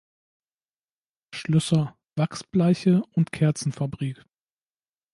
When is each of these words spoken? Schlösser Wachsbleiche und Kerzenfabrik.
Schlösser 1.31 1.95
Wachsbleiche 2.15 3.03
und 3.13 3.31
Kerzenfabrik. 3.31 4.25